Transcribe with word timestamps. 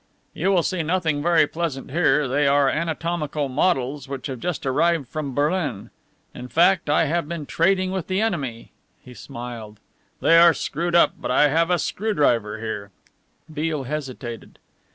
"You 0.33 0.49
will 0.51 0.63
see 0.63 0.81
nothing 0.81 1.21
very 1.21 1.45
pleasant 1.45 1.91
here, 1.91 2.27
they 2.27 2.47
are 2.47 2.67
anatomical 2.67 3.49
models 3.49 4.09
which 4.09 4.25
have 4.25 4.39
just 4.39 4.65
arrived 4.65 5.07
from 5.07 5.35
Berlin. 5.35 5.91
In 6.33 6.47
fact, 6.47 6.89
I 6.89 7.05
have 7.05 7.29
been 7.29 7.45
trading 7.45 7.91
with 7.91 8.07
the 8.07 8.19
enemy," 8.19 8.71
he 9.05 9.13
smiled. 9.13 9.79
"They 10.19 10.39
are 10.39 10.55
screwed 10.55 10.95
up, 10.95 11.13
but 11.21 11.29
I 11.29 11.49
have 11.49 11.69
a 11.69 11.77
screwdriver 11.77 12.59
here." 12.59 12.89
Beale 13.53 13.83
hesitated. 13.83 14.57